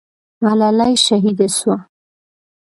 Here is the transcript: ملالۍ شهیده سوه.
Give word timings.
ملالۍ 0.43 0.93
شهیده 1.05 1.47
سوه. 1.57 1.77